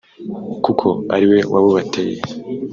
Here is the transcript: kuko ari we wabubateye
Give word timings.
kuko 0.65 0.87
ari 1.15 1.25
we 1.31 1.39
wabubateye 1.51 2.17